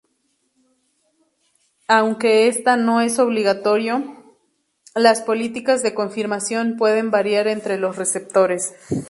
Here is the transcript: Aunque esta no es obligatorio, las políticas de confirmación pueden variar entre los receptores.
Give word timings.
Aunque 1.87 2.47
esta 2.47 2.75
no 2.75 3.01
es 3.01 3.19
obligatorio, 3.19 4.33
las 4.95 5.21
políticas 5.21 5.83
de 5.83 5.93
confirmación 5.93 6.75
pueden 6.75 7.11
variar 7.11 7.45
entre 7.47 7.77
los 7.77 7.97
receptores. 7.97 8.73